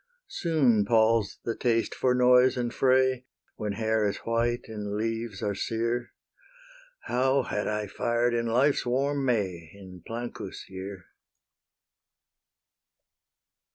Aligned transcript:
Soon 0.31 0.83
palls 0.83 1.37
the 1.45 1.55
taste 1.55 1.93
for 1.93 2.15
noise 2.15 2.57
and 2.57 2.73
fray, 2.73 3.27
When 3.57 3.73
hair 3.73 4.03
is 4.09 4.17
white 4.25 4.67
and 4.67 4.95
leaves 4.97 5.43
are 5.43 5.53
sere: 5.53 6.09
How 7.03 7.43
had 7.43 7.67
I 7.67 7.85
fired 7.85 8.33
in 8.33 8.47
life's 8.47 8.83
warm 8.83 9.23
May, 9.23 9.69
In 9.75 10.01
Plancus' 10.03 10.65
year! 10.67 11.05